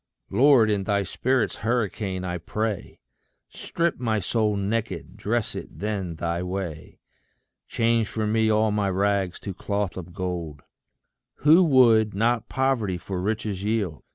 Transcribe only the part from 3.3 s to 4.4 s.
Strip my